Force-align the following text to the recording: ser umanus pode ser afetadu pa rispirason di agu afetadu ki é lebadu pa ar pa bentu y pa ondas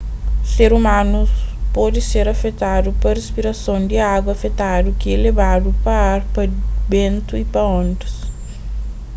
ser 0.43 0.73
umanus 0.73 1.29
pode 1.75 1.99
ser 2.11 2.25
afetadu 2.33 2.89
pa 3.01 3.09
rispirason 3.17 3.81
di 3.89 3.97
agu 4.15 4.27
afetadu 4.31 4.89
ki 4.99 5.07
é 5.15 5.17
lebadu 5.25 5.69
pa 5.83 5.95
ar 6.13 6.21
pa 6.33 6.43
bentu 6.93 7.33
y 7.43 7.45
pa 7.53 7.61
ondas 7.79 8.13